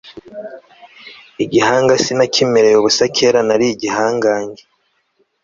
[1.43, 4.63] igihanga sinakimereye ubusa kera nari igihangange